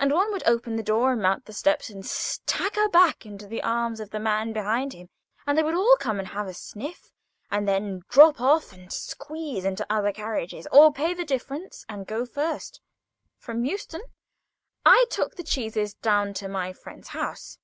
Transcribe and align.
And 0.00 0.12
one 0.14 0.32
would 0.32 0.44
open 0.46 0.76
the 0.76 0.82
door 0.82 1.12
and 1.12 1.20
mount 1.20 1.44
the 1.44 1.52
steps, 1.52 1.90
and 1.90 2.02
stagger 2.06 2.88
back 2.88 3.26
into 3.26 3.46
the 3.46 3.60
arms 3.62 4.00
of 4.00 4.08
the 4.08 4.18
man 4.18 4.54
behind 4.54 4.94
him; 4.94 5.10
and 5.46 5.58
they 5.58 5.62
would 5.62 5.74
all 5.74 5.94
come 6.00 6.18
and 6.18 6.28
have 6.28 6.46
a 6.46 6.54
sniff, 6.54 7.12
and 7.50 7.68
then 7.68 8.00
droop 8.08 8.40
off 8.40 8.72
and 8.72 8.90
squeeze 8.90 9.66
into 9.66 9.86
other 9.90 10.10
carriages, 10.10 10.66
or 10.72 10.90
pay 10.90 11.12
the 11.12 11.22
difference 11.22 11.84
and 11.86 12.06
go 12.06 12.24
first. 12.24 12.80
From 13.36 13.62
Euston, 13.66 14.04
I 14.86 15.04
took 15.10 15.34
the 15.36 15.44
cheeses 15.44 15.92
down 15.92 16.32
to 16.40 16.48
my 16.48 16.72
friend's 16.72 17.08
house. 17.08 17.58